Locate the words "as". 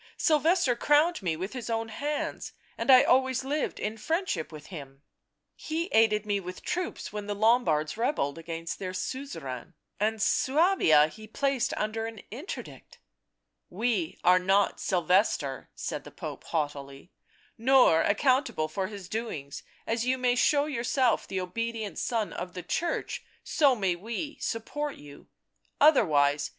19.85-20.03